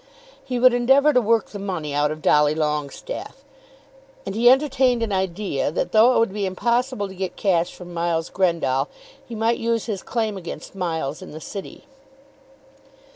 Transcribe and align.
He 0.43 0.57
would 0.57 0.73
endeavour 0.73 1.13
to 1.13 1.21
work 1.21 1.49
the 1.51 1.59
money 1.59 1.93
out 1.93 2.09
of 2.09 2.23
Dolly 2.23 2.55
Longestaffe; 2.55 3.43
and 4.25 4.33
he 4.33 4.49
entertained 4.49 5.03
an 5.03 5.11
idea 5.13 5.71
that 5.71 5.91
though 5.91 6.15
it 6.15 6.17
would 6.17 6.33
be 6.33 6.47
impossible 6.47 7.07
to 7.07 7.13
get 7.13 7.35
cash 7.35 7.75
from 7.75 7.93
Miles 7.93 8.31
Grendall, 8.31 8.87
he 9.23 9.35
might 9.35 9.59
use 9.59 9.85
his 9.85 10.01
claim 10.01 10.37
against 10.37 10.73
Miles 10.73 11.21
in 11.21 11.33
the 11.33 11.39
city. 11.39 11.83